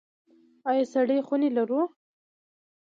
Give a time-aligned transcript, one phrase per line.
[0.69, 1.81] آیا سړې خونې لرو؟